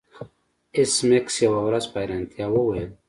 [0.75, 2.89] ایس میکس یوه ورځ په حیرانتیا وویل